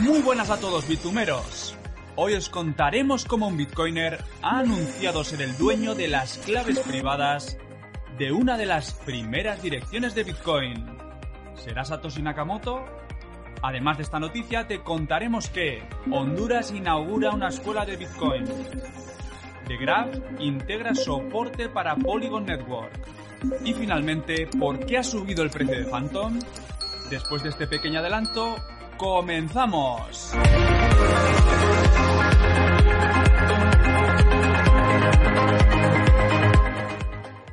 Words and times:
Muy 0.00 0.22
buenas 0.22 0.50
a 0.50 0.58
todos, 0.58 0.88
bitumeros. 0.88 1.76
Hoy 2.16 2.34
os 2.34 2.48
contaremos 2.48 3.24
cómo 3.24 3.48
un 3.48 3.56
bitcoiner 3.56 4.22
ha 4.42 4.58
anunciado 4.58 5.24
ser 5.24 5.42
el 5.42 5.56
dueño 5.56 5.94
de 5.94 6.08
las 6.08 6.38
claves 6.38 6.78
privadas 6.80 7.56
de 8.18 8.32
una 8.32 8.56
de 8.56 8.66
las 8.66 8.92
primeras 8.92 9.62
direcciones 9.62 10.14
de 10.14 10.24
Bitcoin. 10.24 10.84
¿Será 11.54 11.84
Satoshi 11.84 12.22
Nakamoto? 12.22 12.84
Además 13.62 13.96
de 13.98 14.02
esta 14.02 14.18
noticia, 14.18 14.66
te 14.66 14.82
contaremos 14.82 15.48
que 15.48 15.82
Honduras 16.10 16.70
inaugura 16.70 17.30
una 17.30 17.48
escuela 17.48 17.86
de 17.86 17.96
Bitcoin. 17.96 18.44
The 19.66 19.76
Graph 19.76 20.14
integra 20.38 20.94
soporte 20.94 21.68
para 21.68 21.96
Polygon 21.96 22.46
Network. 22.46 22.92
Y 23.64 23.72
finalmente, 23.74 24.48
¿por 24.58 24.84
qué 24.84 24.98
ha 24.98 25.02
subido 25.02 25.42
el 25.42 25.50
precio 25.50 25.78
de 25.78 25.84
Phantom? 25.86 26.38
Después 27.10 27.42
de 27.42 27.50
este 27.50 27.66
pequeño 27.66 28.00
adelanto, 28.00 28.56
¡Comenzamos! 28.96 30.34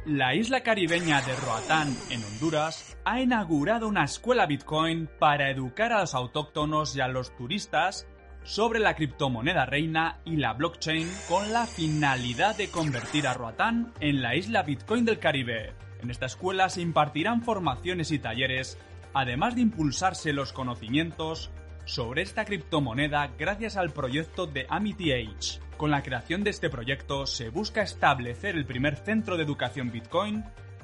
La 0.06 0.36
isla 0.36 0.62
caribeña 0.62 1.22
de 1.22 1.36
Roatán, 1.36 1.96
en 2.10 2.24
Honduras, 2.24 2.98
ha 3.06 3.22
inaugurado 3.22 3.88
una 3.88 4.04
escuela 4.04 4.46
Bitcoin 4.46 5.10
para 5.20 5.50
educar 5.50 5.94
a 5.94 6.02
los 6.02 6.14
autóctonos 6.14 6.96
y 6.96 7.02
a 7.02 7.08
los 7.08 7.36
turistas 7.36 8.08
sobre 8.44 8.80
la 8.80 8.96
criptomoneda 8.96 9.66
reina 9.66 10.20
y 10.26 10.36
la 10.38 10.54
blockchain 10.54 11.08
con 11.28 11.54
la 11.54 11.66
finalidad 11.66 12.58
de 12.58 12.70
convertir 12.70 13.28
a 13.28 13.34
Roatán 13.34 13.94
en 14.00 14.22
la 14.22 14.36
isla 14.36 14.64
Bitcoin 14.64 15.06
del 15.06 15.20
Caribe. 15.20 15.74
En 16.02 16.10
esta 16.10 16.26
escuela 16.26 16.70
se 16.70 16.82
impartirán 16.82 17.44
formaciones 17.44 18.12
y 18.12 18.20
talleres 18.20 18.78
además 19.14 19.56
de 19.56 19.62
impulsarse 19.62 20.34
los 20.34 20.54
conocimientos 20.54 21.52
sobre 21.86 22.22
esta 22.22 22.46
criptomoneda 22.46 23.32
gracias 23.38 23.78
al 23.78 23.92
proyecto 23.92 24.48
de 24.48 24.66
Amity. 24.70 25.30
Con 25.78 25.92
la 25.92 26.04
creación 26.04 26.44
de 26.44 26.52
este 26.52 26.70
proyecto 26.70 27.26
se 27.26 27.50
busca 27.50 27.82
establecer 27.82 28.56
el 28.56 28.66
primer 28.66 28.98
centro 28.98 29.36
de 29.36 29.44
educación 29.44 29.92
Bitcoin 29.92 30.44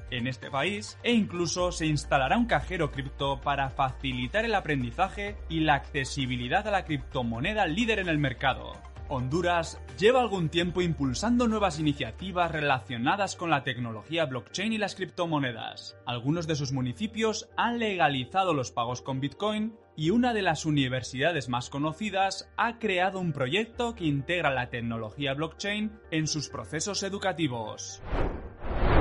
en 0.10 0.28
este 0.28 0.50
país 0.50 0.98
e 1.04 1.12
incluso 1.12 1.72
se 1.72 1.86
instalará 1.86 2.38
un 2.38 2.46
cajero 2.46 2.92
cripto 2.92 3.40
para 3.42 3.70
facilitar 3.70 4.46
el 4.46 4.56
aprendizaje 4.56 5.36
y 5.50 5.60
la 5.62 5.76
accesibilidad 5.76 6.68
a 6.68 6.72
la 6.72 6.86
criptomoneda 6.86 7.68
líder 7.68 8.00
en 8.00 8.10
el 8.10 8.18
mercado. 8.18 8.74
Honduras 9.10 9.82
lleva 9.98 10.22
algún 10.22 10.50
tiempo 10.50 10.82
impulsando 10.82 11.48
nuevas 11.48 11.80
iniciativas 11.80 12.52
relacionadas 12.52 13.36
con 13.36 13.50
la 13.50 13.64
tecnología 13.64 14.26
blockchain 14.26 14.74
y 14.74 14.78
las 14.78 14.96
criptomonedas. 14.96 15.98
Algunos 16.06 16.48
de 16.48 16.56
sus 16.56 16.72
municipios 16.72 17.50
han 17.56 17.80
legalizado 17.80 18.54
los 18.54 18.72
pagos 18.72 19.02
con 19.02 19.20
Bitcoin 19.20 19.78
y 19.96 20.10
una 20.10 20.34
de 20.34 20.42
las 20.42 20.66
universidades 20.66 21.50
más 21.50 21.70
conocidas 21.70 22.52
ha 22.58 22.80
creado 22.80 23.20
un 23.20 23.34
proyecto 23.34 23.96
que 23.96 24.06
integra 24.06 24.52
la 24.52 24.70
tecnología 24.70 25.34
blockchain 25.34 25.92
en 26.12 26.28
sus 26.28 26.50
procesos 26.50 27.02
educativos. 27.04 28.02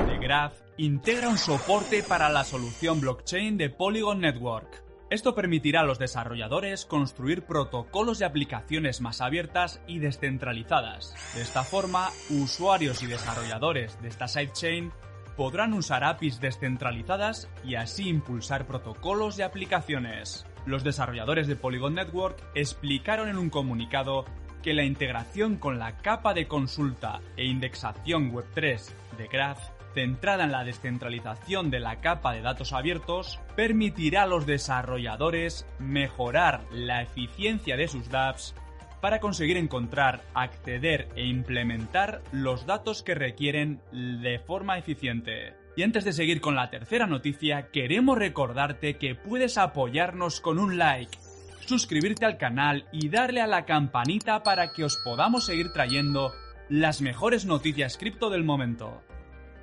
The 0.07 0.19
Graph 0.19 0.55
integra 0.79 1.29
un 1.29 1.39
soporte 1.39 2.03
para 2.03 2.29
la 2.29 2.45
solución 2.45 3.01
blockchain 3.01 3.59
de 3.59 3.71
Polygon 3.71 4.21
Network, 4.21 4.86
esto 5.09 5.35
permitirá 5.35 5.81
a 5.81 5.85
los 5.85 5.99
desarrolladores 5.99 6.85
construir 6.85 7.43
protocolos 7.43 8.21
y 8.21 8.25
aplicaciones 8.25 9.01
más 9.01 9.21
abiertas 9.21 9.81
y 9.87 10.01
descentralizadas. 10.01 11.15
De 11.35 11.43
esta 11.43 11.63
forma, 11.63 12.09
usuarios 12.31 13.03
y 13.03 13.07
desarrolladores 13.07 14.01
de 14.03 14.09
esta 14.09 14.27
sidechain 14.27 14.91
podrán 15.37 15.75
usar 15.75 16.03
APIs 16.03 16.41
descentralizadas 16.41 17.49
y 17.63 17.77
así 17.77 18.09
impulsar 18.09 18.67
protocolos 18.67 19.39
y 19.39 19.43
aplicaciones. 19.43 20.45
Los 20.65 20.83
desarrolladores 20.83 21.47
de 21.47 21.55
Polygon 21.55 21.95
Network 21.95 22.43
explicaron 22.55 23.29
en 23.29 23.39
un 23.39 23.51
comunicado 23.51 24.25
que 24.63 24.75
la 24.75 24.83
integración 24.83 25.57
con 25.57 25.79
la 25.79 25.99
capa 25.99 26.35
de 26.35 26.49
consulta 26.49 27.21
e 27.37 27.45
indexación 27.45 28.33
Web3 28.33 28.91
de 29.17 29.29
Graph 29.29 29.76
centrada 29.97 30.45
en 30.45 30.53
la 30.53 30.63
descentralización 30.63 31.71
de 31.71 31.81
la 31.81 32.03
capa 32.03 32.35
de 32.35 32.43
datos 32.43 32.75
abiertos, 32.75 33.41
permitirá 33.57 34.25
a 34.25 34.27
los 34.27 34.45
desarrolladores 34.45 35.67
mejorar 35.79 36.65
la 36.71 37.01
eficiencia 37.01 37.79
de 37.79 37.89
sus 37.89 38.11
dApps 38.11 38.55
para 39.01 39.21
conseguir 39.21 39.57
encontrar, 39.57 40.21
acceder 40.35 41.09
e 41.17 41.25
implementar 41.25 42.21
los 42.31 42.67
datos 42.67 43.03
que 43.03 43.15
requieren 43.15 43.81
de 43.91 44.39
forma 44.39 44.77
eficiente. 44.77 45.55
Y 45.77 45.83
antes 45.83 46.05
de 46.05 46.13
seguir 46.13 46.43
con 46.43 46.55
la 46.55 46.69
tercera 46.69 47.07
noticia, 47.07 47.71
queremos 47.71 48.19
recordarte 48.19 48.99
que 48.99 49.15
puedes 49.15 49.57
apoyarnos 49.57 50.43
con 50.43 50.59
un 50.59 50.77
like, 50.77 51.17
suscribirte 51.61 52.27
al 52.27 52.37
canal 52.37 52.85
y 52.93 53.09
darle 53.09 53.41
a 53.41 53.47
la 53.47 53.65
campanita 53.65 54.43
para 54.43 54.75
que 54.75 54.85
os 54.85 54.99
podamos 55.03 55.47
seguir 55.47 55.73
trayendo 55.73 56.33
las 56.69 57.01
mejores 57.01 57.47
noticias 57.47 57.97
cripto 57.97 58.29
del 58.29 58.45
momento. 58.45 59.03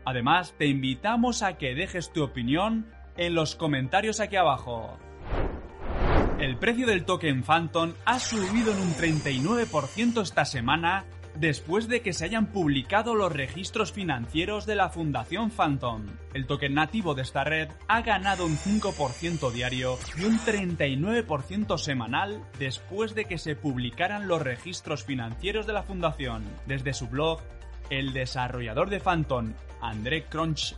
Además, 0.05 0.53
te 0.57 0.67
invitamos 0.67 1.43
a 1.43 1.57
que 1.57 1.75
dejes 1.75 2.11
tu 2.11 2.23
opinión 2.23 2.87
en 3.17 3.35
los 3.35 3.55
comentarios 3.55 4.19
aquí 4.19 4.35
abajo. 4.35 4.97
El 6.39 6.57
precio 6.57 6.87
del 6.87 7.05
token 7.05 7.43
Phantom 7.43 7.93
ha 8.05 8.19
subido 8.19 8.73
en 8.73 8.81
un 8.81 8.93
39% 8.93 10.21
esta 10.21 10.45
semana 10.45 11.05
después 11.35 11.87
de 11.87 12.01
que 12.01 12.13
se 12.13 12.25
hayan 12.25 12.47
publicado 12.47 13.15
los 13.15 13.31
registros 13.31 13.91
financieros 13.91 14.65
de 14.65 14.75
la 14.75 14.89
Fundación 14.89 15.51
Phantom. 15.51 16.05
El 16.33 16.45
token 16.45 16.73
nativo 16.73 17.15
de 17.15 17.21
esta 17.21 17.43
red 17.43 17.69
ha 17.87 18.01
ganado 18.01 18.45
un 18.45 18.57
5% 18.57 19.51
diario 19.51 19.97
y 20.17 20.25
un 20.25 20.37
39% 20.39 21.77
semanal 21.77 22.43
después 22.59 23.15
de 23.15 23.25
que 23.25 23.37
se 23.37 23.55
publicaran 23.55 24.27
los 24.27 24.41
registros 24.41 25.03
financieros 25.03 25.65
de 25.65 25.73
la 25.73 25.83
Fundación. 25.83 26.43
Desde 26.67 26.93
su 26.93 27.07
blog, 27.07 27.39
el 27.89 28.13
desarrollador 28.13 28.89
de 28.89 28.99
Phantom, 28.99 29.53
André 29.81 30.25
Crunch, 30.25 30.75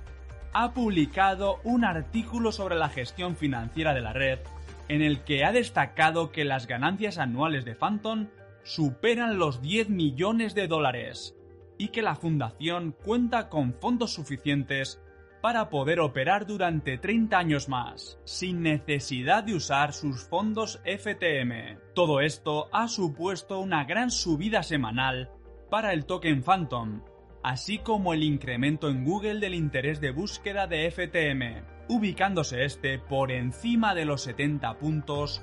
ha 0.54 0.74
publicado 0.74 1.60
un 1.64 1.84
artículo 1.84 2.52
sobre 2.52 2.76
la 2.76 2.90
gestión 2.90 3.36
financiera 3.36 3.94
de 3.94 4.02
la 4.02 4.14
red 4.14 4.40
en 4.88 5.02
el 5.02 5.24
que 5.24 5.44
ha 5.44 5.52
destacado 5.52 6.32
que 6.32 6.46
las 6.46 6.68
ganancias 6.68 7.18
anuales 7.18 7.66
de 7.66 7.76
Phantom 7.76 8.28
superan 8.64 9.38
los 9.38 9.62
10 9.62 9.90
millones 9.90 10.56
de 10.56 10.68
dólares 10.68 11.36
y 11.78 11.90
que 11.90 12.02
la 12.02 12.16
fundación 12.16 12.96
cuenta 13.04 13.50
con 13.50 13.74
fondos 13.74 14.14
suficientes 14.14 15.02
para 15.42 15.70
poder 15.70 16.00
operar 16.00 16.48
durante 16.48 16.98
30 16.98 17.38
años 17.38 17.70
más, 17.70 18.18
sin 18.24 18.64
necesidad 18.64 19.44
de 19.44 19.54
usar 19.54 19.94
sus 19.94 20.24
fondos 20.24 20.82
FTM. 20.86 21.78
Todo 21.94 22.22
esto 22.22 22.68
ha 22.72 22.88
supuesto 22.88 23.60
una 23.60 23.84
gran 23.84 24.10
subida 24.10 24.64
semanal 24.64 25.30
para 25.70 25.94
el 25.94 26.06
token 26.06 26.44
Phantom, 26.44 27.02
así 27.44 27.80
como 27.80 28.14
el 28.14 28.24
incremento 28.24 28.90
en 28.90 29.04
Google 29.04 29.40
del 29.40 29.54
interés 29.54 30.02
de 30.02 30.12
búsqueda 30.12 30.68
de 30.68 30.90
FTM, 30.90 31.64
ubicándose 31.90 32.66
este 32.66 33.00
por 33.00 33.32
encima 33.32 33.94
de 33.94 34.06
los 34.06 34.22
70 34.24 34.78
puntos, 34.80 35.42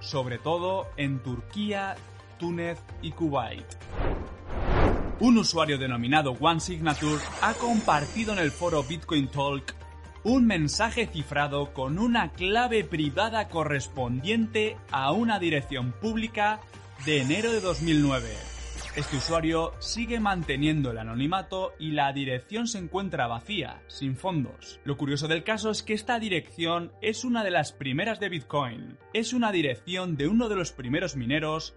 sobre 0.00 0.38
todo 0.38 0.88
en 0.96 1.22
Turquía, 1.22 1.96
Túnez 2.38 2.78
y 3.02 3.12
Kuwait. 3.12 3.66
Un 5.20 5.38
usuario 5.38 5.76
denominado 5.76 6.32
OneSignature 6.32 7.22
ha 7.42 7.52
compartido 7.54 8.32
en 8.32 8.38
el 8.38 8.50
foro 8.50 8.82
Bitcoin 8.82 9.28
Talk 9.28 9.74
un 10.22 10.46
mensaje 10.46 11.06
cifrado 11.06 11.72
con 11.72 11.98
una 11.98 12.32
clave 12.32 12.84
privada 12.84 13.48
correspondiente 13.48 14.76
a 14.90 15.12
una 15.12 15.38
dirección 15.38 15.92
pública 15.92 16.60
de 17.06 17.22
enero 17.22 17.52
de 17.52 17.60
2009. 17.60 18.59
Este 18.96 19.18
usuario 19.18 19.72
sigue 19.78 20.18
manteniendo 20.18 20.90
el 20.90 20.98
anonimato 20.98 21.74
y 21.78 21.92
la 21.92 22.12
dirección 22.12 22.66
se 22.66 22.78
encuentra 22.78 23.28
vacía, 23.28 23.80
sin 23.86 24.16
fondos. 24.16 24.80
Lo 24.82 24.96
curioso 24.96 25.28
del 25.28 25.44
caso 25.44 25.70
es 25.70 25.84
que 25.84 25.94
esta 25.94 26.18
dirección 26.18 26.90
es 27.00 27.24
una 27.24 27.44
de 27.44 27.52
las 27.52 27.70
primeras 27.70 28.18
de 28.18 28.28
Bitcoin. 28.28 28.98
Es 29.12 29.32
una 29.32 29.52
dirección 29.52 30.16
de 30.16 30.26
uno 30.26 30.48
de 30.48 30.56
los 30.56 30.72
primeros 30.72 31.14
mineros 31.14 31.76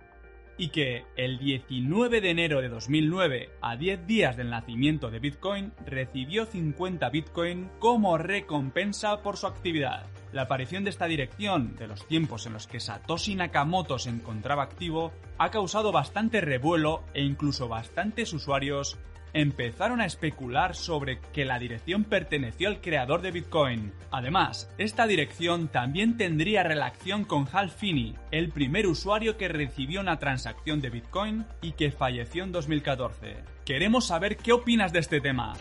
y 0.57 0.69
que 0.69 1.06
el 1.15 1.38
19 1.38 2.19
de 2.19 2.31
enero 2.31 2.62
de 2.62 2.69
2009, 2.69 3.51
a 3.62 3.75
10 3.75 4.07
días 4.07 4.36
del 4.36 4.50
nacimiento 4.50 5.12
de 5.12 5.19
Bitcoin, 5.19 5.71
recibió 5.86 6.48
50 6.48 7.10
Bitcoin 7.12 7.69
como 7.77 8.18
recompensa 8.18 9.21
por 9.21 9.38
su 9.38 9.45
actividad. 9.45 10.07
La 10.33 10.44
aparición 10.44 10.83
de 10.83 10.89
esta 10.89 11.06
dirección, 11.06 11.75
de 11.75 11.88
los 11.88 12.07
tiempos 12.07 12.47
en 12.47 12.53
los 12.53 12.65
que 12.65 12.80
Satoshi 12.80 13.35
Nakamoto 13.35 14.00
se 14.00 14.09
encontraba 14.09 14.63
activo, 14.63 15.13
ha 15.38 15.51
causado 15.51 15.91
bastante 15.91 16.41
revuelo 16.41 17.03
e 17.13 17.21
incluso 17.21 17.68
bastantes 17.68 18.33
usuarios 18.33 18.97
empezaron 19.33 20.01
a 20.01 20.07
especular 20.07 20.75
sobre 20.75 21.19
que 21.33 21.45
la 21.45 21.59
dirección 21.59 22.03
perteneció 22.03 22.69
al 22.69 22.81
creador 22.81 23.21
de 23.21 23.30
Bitcoin. 23.30 23.94
Además, 24.09 24.71
esta 24.80 25.06
dirección 25.06 25.68
también 25.68 26.18
tendría 26.18 26.63
relación 26.63 27.25
con 27.25 27.47
Hal 27.51 27.69
Finney, 27.69 28.15
el 28.31 28.50
primer 28.50 28.88
usuario 28.88 29.38
que 29.38 29.50
recibió 29.50 30.01
una 30.01 30.18
transacción 30.18 30.81
de 30.81 30.89
Bitcoin 30.89 31.45
y 31.62 31.74
que 31.74 31.91
falleció 31.91 32.44
en 32.44 32.51
2014. 32.51 33.38
Queremos 33.65 34.07
saber 34.07 34.38
qué 34.38 34.51
opinas 34.51 34.91
de 34.94 35.00
este 35.00 35.21
tema. 35.21 35.53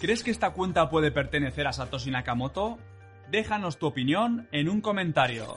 ¿Crees 0.00 0.24
que 0.24 0.32
esta 0.32 0.50
cuenta 0.50 0.90
puede 0.90 1.12
pertenecer 1.12 1.68
a 1.68 1.72
Satoshi 1.72 2.10
Nakamoto? 2.10 2.78
Déjanos 3.30 3.78
tu 3.78 3.86
opinión 3.86 4.48
en 4.50 4.68
un 4.68 4.80
comentario. 4.80 5.56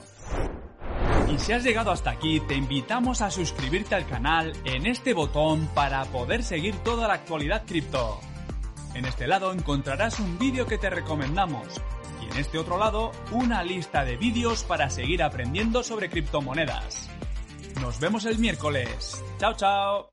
Y 1.34 1.40
si 1.40 1.54
has 1.54 1.64
llegado 1.64 1.92
hasta 1.92 2.12
aquí, 2.12 2.40
te 2.42 2.56
invitamos 2.56 3.22
a 3.22 3.31
suscribirte 3.31 3.96
al 3.96 4.06
canal 4.06 4.54
en 4.66 4.86
este 4.86 5.14
botón 5.14 5.68
para 5.74 6.04
poder 6.06 6.44
seguir 6.44 6.75
toda 6.84 7.08
la 7.08 7.16
actualidad 7.16 7.66
cripto. 7.66 8.20
En 8.94 9.06
este 9.06 9.25
lado 9.25 9.52
encontrarás 9.52 10.20
un 10.20 10.38
vídeo 10.38 10.68
que 10.68 10.78
te 10.78 10.92
recomendamos 10.92 11.81
y 12.22 12.31
en 12.31 12.38
este 12.38 12.60
otro 12.60 12.78
lado 12.78 13.12
una 13.31 13.64
lista 13.64 14.06
de 14.06 14.18
vídeos 14.18 14.64
para 14.64 14.92
seguir 14.92 15.24
aprendiendo 15.24 15.81
sobre 15.81 16.10
criptomonedas. 16.10 17.10
Nos 17.81 18.00
vemos 18.00 18.25
el 18.25 18.38
miércoles. 18.38 19.24
Chao, 19.40 19.56
chao. 19.56 20.12